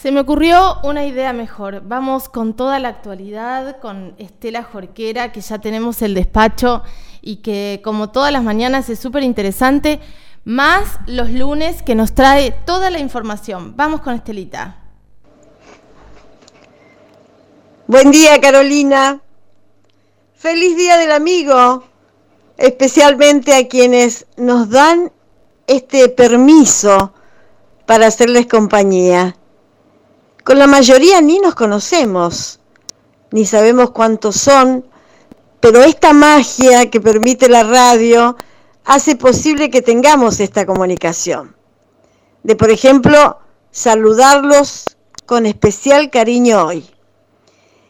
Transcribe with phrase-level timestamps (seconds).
[0.00, 1.82] Se me ocurrió una idea mejor.
[1.84, 6.84] Vamos con toda la actualidad, con Estela Jorquera, que ya tenemos el despacho
[7.20, 9.98] y que como todas las mañanas es súper interesante,
[10.44, 13.76] más los lunes que nos trae toda la información.
[13.76, 14.76] Vamos con Estelita.
[17.88, 19.20] Buen día, Carolina.
[20.34, 21.82] Feliz Día del Amigo,
[22.56, 25.10] especialmente a quienes nos dan
[25.66, 27.12] este permiso
[27.84, 29.37] para hacerles compañía.
[30.48, 32.58] Con la mayoría ni nos conocemos,
[33.32, 34.82] ni sabemos cuántos son,
[35.60, 38.34] pero esta magia que permite la radio
[38.86, 41.54] hace posible que tengamos esta comunicación.
[42.44, 43.40] De, por ejemplo,
[43.72, 46.88] saludarlos con especial cariño hoy.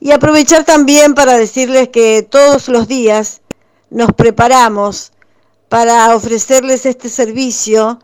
[0.00, 3.42] Y aprovechar también para decirles que todos los días
[3.90, 5.12] nos preparamos
[5.68, 8.00] para ofrecerles este servicio,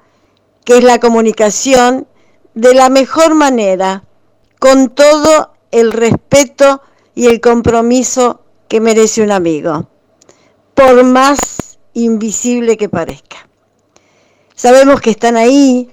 [0.65, 2.07] que es la comunicación,
[2.55, 4.05] de la mejor manera,
[4.59, 6.81] con todo el respeto
[7.15, 9.89] y el compromiso que merece un amigo,
[10.75, 13.49] por más invisible que parezca.
[14.55, 15.91] Sabemos que están ahí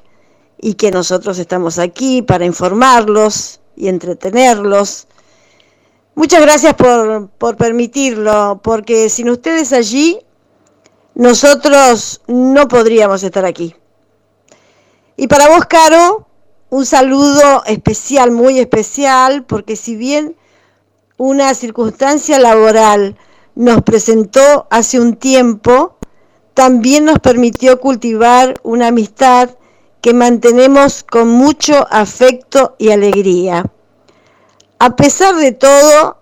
[0.60, 5.08] y que nosotros estamos aquí para informarlos y entretenerlos.
[6.16, 10.20] Muchas gracias por, por permitirlo, porque sin ustedes allí,
[11.16, 13.76] nosotros no podríamos estar aquí.
[15.16, 16.28] Y para vos, Caro,
[16.74, 20.36] un saludo especial, muy especial, porque si bien
[21.18, 23.16] una circunstancia laboral
[23.54, 25.98] nos presentó hace un tiempo,
[26.56, 29.52] también nos permitió cultivar una amistad
[30.02, 33.72] que mantenemos con mucho afecto y alegría.
[34.80, 36.18] A pesar de todo,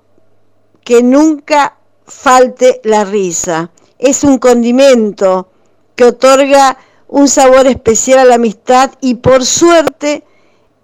[0.84, 3.72] que nunca falte la risa.
[3.98, 5.48] Es un condimento
[5.96, 10.26] que otorga un sabor especial a la amistad y por suerte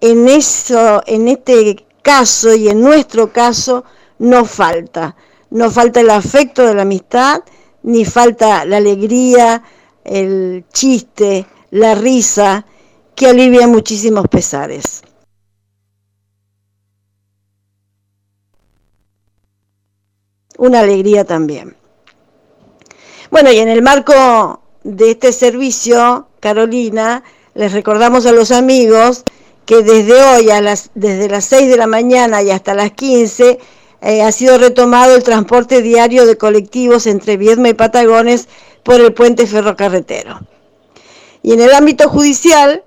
[0.00, 3.84] en eso en este caso y en nuestro caso
[4.18, 5.16] no falta.
[5.50, 7.42] No falta el afecto de la amistad,
[7.82, 9.62] ni falta la alegría,
[10.04, 12.64] el chiste, la risa,
[13.14, 15.02] que alivia muchísimos pesares.
[20.58, 21.76] Una alegría también.
[23.30, 27.22] Bueno, y en el marco de este servicio, Carolina,
[27.54, 29.24] les recordamos a los amigos
[29.68, 33.58] que desde hoy, a las, desde las 6 de la mañana y hasta las 15,
[34.00, 38.48] eh, ha sido retomado el transporte diario de colectivos entre Viedma y Patagones
[38.82, 40.40] por el puente ferrocarretero.
[41.42, 42.82] Y en el ámbito judicial,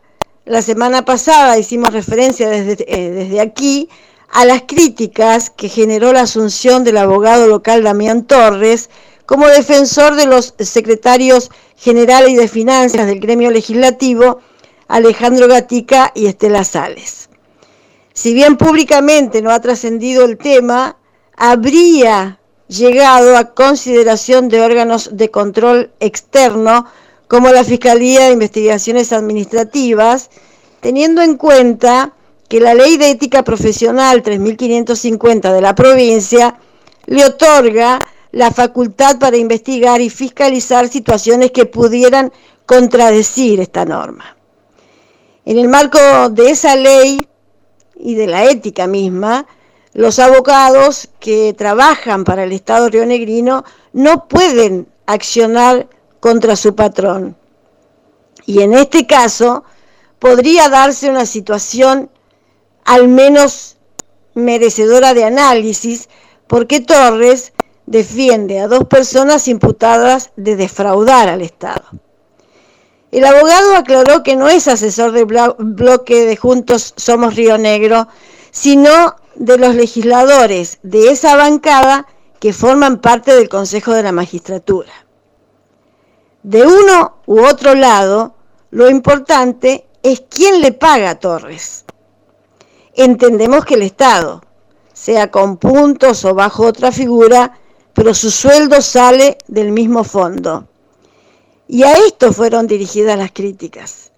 [0.46, 3.88] la semana pasada hicimos referencia desde, eh, desde aquí
[4.32, 8.90] a las críticas que generó la asunción del abogado local Damián Torres
[9.28, 14.40] como defensor de los secretarios generales y de finanzas del gremio legislativo,
[14.92, 17.30] Alejandro Gatica y Estela Sales.
[18.14, 20.98] Si bien públicamente no ha trascendido el tema,
[21.38, 26.86] habría llegado a consideración de órganos de control externo
[27.30, 30.30] como la Fiscalía de Investigaciones Administrativas,
[30.82, 32.12] teniendo en cuenta
[32.50, 36.60] que la Ley de Ética Profesional 3550 de la provincia
[37.06, 37.98] le otorga
[38.34, 42.34] la facultad para investigar y fiscalizar situaciones que pudieran
[42.66, 44.36] contradecir esta norma.
[45.46, 47.28] En el marco de esa ley
[47.96, 49.48] y de la ética misma,
[49.94, 53.64] los abogados que trabajan para el Estado rionegrino
[53.94, 55.88] no pueden accionar
[56.20, 57.36] contra su patrón.
[58.46, 59.64] Y en este caso
[60.20, 62.10] podría darse una situación
[62.86, 63.78] al menos
[64.34, 66.08] merecedora de análisis,
[66.48, 67.54] porque Torres
[67.86, 71.84] defiende a dos personas imputadas de defraudar al Estado.
[73.12, 78.08] El abogado aclaró que no es asesor del bloque de Juntos Somos Río Negro,
[78.52, 82.08] sino de los legisladores de esa bancada
[82.40, 84.92] que forman parte del Consejo de la Magistratura.
[86.44, 88.36] De uno u otro lado,
[88.72, 91.86] lo importante es quién le paga a Torres.
[92.94, 94.42] Entendemos que el Estado,
[94.94, 97.60] sea con puntos o bajo otra figura,
[97.94, 100.71] pero su sueldo sale del mismo fondo.
[101.72, 104.12] Y a esto fueron dirigidas las críticas.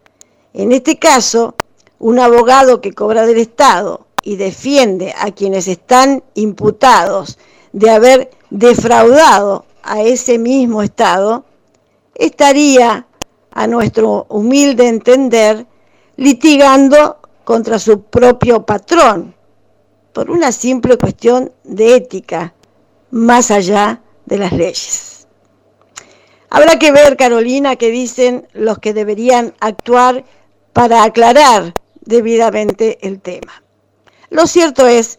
[0.55, 1.53] En este caso,
[1.99, 7.37] un abogado que cobra del Estado y defiende a quienes están imputados
[7.71, 11.45] de haber defraudado a ese mismo Estado,
[12.15, 13.05] estaría,
[13.51, 15.67] a nuestro humilde entender,
[16.15, 19.35] litigando contra su propio patrón,
[20.11, 22.55] por una simple cuestión de ética,
[23.11, 25.22] más allá de las leyes.
[26.55, 30.23] Habrá que ver, Carolina, qué dicen los que deberían actuar
[30.71, 33.63] para aclarar debidamente el tema.
[34.29, 35.17] Lo cierto es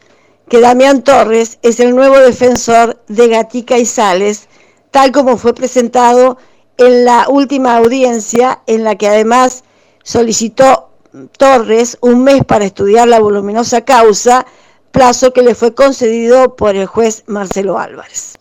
[0.49, 4.49] que Damián Torres es el nuevo defensor de Gatica y Sales,
[4.93, 6.39] tal como fue presentado
[6.77, 9.65] en la última audiencia, en la que además
[10.05, 10.91] solicitó
[11.37, 14.47] Torres un mes para estudiar la voluminosa causa,
[14.93, 18.35] plazo que le fue concedido por el juez Marcelo Álvarez.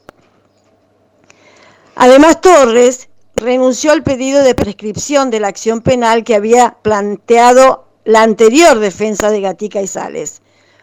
[1.95, 8.21] Además, Torres renunció al pedido de prescripción de la acción penal que había planteado la
[8.21, 10.41] anterior defensa de Gatica y Sales,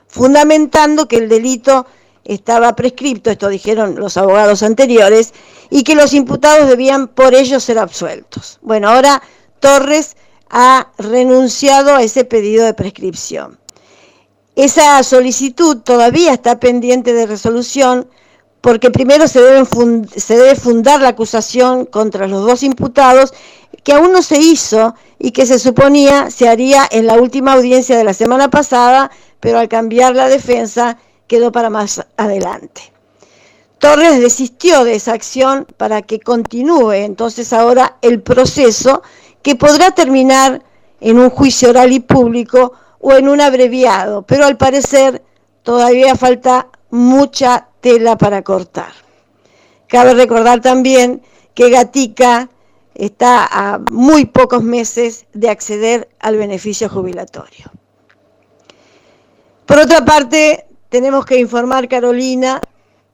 [0.09, 1.87] fundamentando que el delito
[2.25, 5.33] estaba prescripto, esto dijeron los abogados anteriores,
[5.71, 8.59] y que los imputados debían por ello ser absueltos.
[8.63, 9.23] Bueno, ahora
[9.61, 10.17] Torres
[10.49, 13.59] ha renunciado a ese pedido de prescripción.
[14.57, 18.09] Esa solicitud todavía está pendiente de resolución
[18.61, 19.41] porque primero se,
[20.17, 23.33] se debe fundar la acusación contra los dos imputados
[23.83, 27.97] que aún no se hizo y que se suponía se haría en la última audiencia
[27.97, 32.93] de la semana pasada, pero al cambiar la defensa quedó para más adelante.
[33.79, 39.03] Torres desistió de esa acción para que continúe entonces ahora el proceso
[39.43, 40.63] que podrá terminar
[41.01, 45.23] en un juicio oral y público o en un abreviado, pero al parecer
[45.63, 48.93] todavía falta mucha tela para cortar.
[49.87, 51.23] Cabe recordar también
[51.55, 52.49] que Gatica
[52.95, 57.71] está a muy pocos meses de acceder al beneficio jubilatorio.
[59.67, 62.61] Por otra parte, tenemos que informar, Carolina,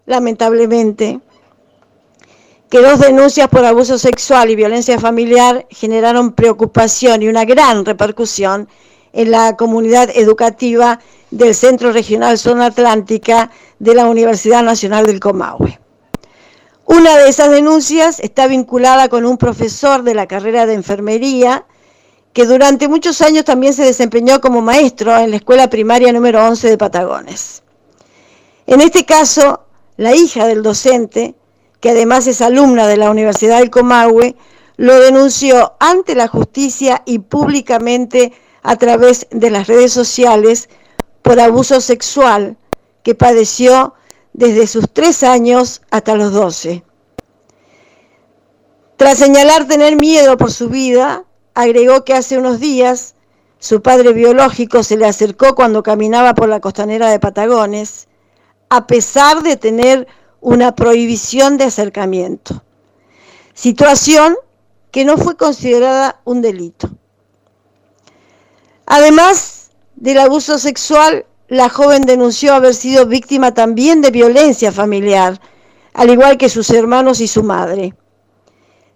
[0.07, 1.21] lamentablemente,
[2.71, 8.69] que dos denuncias por abuso sexual y violencia familiar generaron preocupación y una gran repercusión
[9.17, 15.81] en la comunidad educativa del Centro Regional Zona Atlántica de la Universidad Nacional del Comahue.
[16.85, 21.65] Una de esas denuncias está vinculada con un profesor de la carrera de enfermería
[22.33, 26.69] que durante muchos años también se desempeñó como maestro en la escuela primaria número 11
[26.69, 27.63] de Patagones.
[28.67, 29.65] En este caso,
[29.97, 31.35] la hija del docente,
[31.81, 34.37] que además es alumna de la Universidad del Comahue,
[34.77, 38.33] lo denunció ante la justicia y públicamente
[38.67, 40.69] a través de las redes sociales
[41.23, 42.57] por abuso sexual
[43.05, 43.95] que padeció
[44.33, 46.83] desde sus tres años hasta los doce.
[48.97, 51.23] Tras señalar tener miedo por su vida,
[51.55, 53.15] agregó que hace unos días
[53.61, 58.09] su padre biológico se le acercó cuando caminaba por la costanera de Patagones,
[58.69, 60.09] a pesar de tener
[60.41, 62.65] una prohibición de acercamiento,
[63.55, 64.35] situación
[64.91, 66.91] que no fue considerada un delito.
[68.87, 75.41] Además del abuso sexual, la joven denunció haber sido víctima también de violencia familiar,
[75.93, 77.95] al igual que sus hermanos y su madre.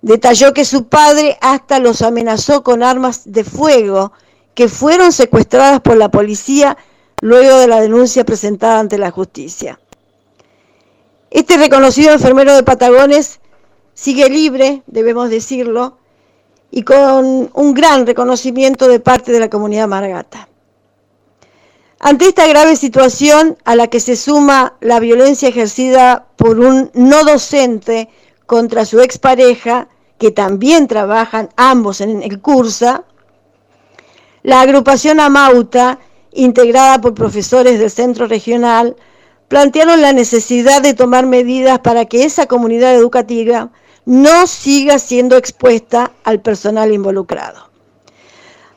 [0.02, 4.12] Detalló que su padre hasta los amenazó con armas de fuego
[4.54, 6.76] que fueron secuestradas por la policía
[7.20, 9.78] luego de la denuncia presentada ante la justicia.
[11.30, 13.40] Este reconocido enfermero de Patagones
[13.94, 15.99] sigue libre, debemos decirlo,
[16.70, 20.48] y con un gran reconocimiento de parte de la comunidad margata.
[21.98, 27.24] Ante esta grave situación a la que se suma la violencia ejercida por un no
[27.24, 28.08] docente
[28.46, 29.88] contra su expareja,
[30.18, 33.04] que también trabajan ambos en el cursa,
[34.42, 35.98] la agrupación Amauta,
[36.32, 38.96] integrada por profesores del centro regional,
[39.48, 43.70] plantearon la necesidad de tomar medidas para que esa comunidad educativa
[44.04, 47.70] no siga siendo expuesta al personal involucrado.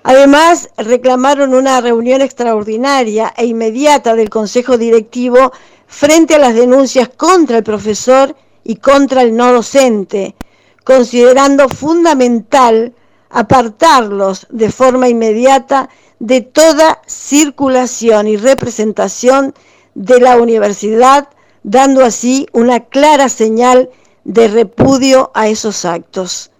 [0.04, 5.54] Además, reclamaron una reunión extraordinaria e inmediata del Consejo Directivo
[5.88, 10.36] frente a las denuncias contra el profesor y contra el no docente,
[10.84, 12.94] considerando fundamental
[13.30, 15.90] apartarlos de forma inmediata
[16.20, 19.54] de toda circulación y representación
[19.96, 21.30] de la universidad,
[21.64, 23.90] dando así una clara señal
[24.24, 26.52] de repudio a esos actos.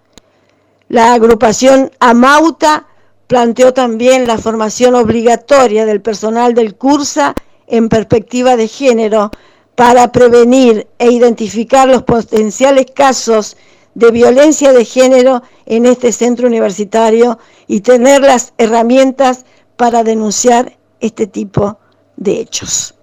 [0.90, 2.88] La agrupación Amauta
[3.28, 7.34] planteó también la formación obligatoria del personal del CURSA
[7.68, 9.32] en perspectiva de género
[9.76, 13.58] para prevenir e identificar los potenciales casos
[13.96, 19.46] de violencia de género en este centro universitario y tener las herramientas
[19.78, 21.80] para denunciar este tipo
[22.18, 22.96] de hechos.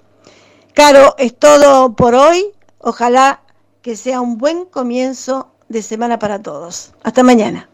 [0.74, 2.46] Caro, es todo por hoy.
[2.78, 3.42] Ojalá
[3.82, 6.92] que sea un buen comienzo de semana para todos.
[7.02, 7.68] Hasta mañana.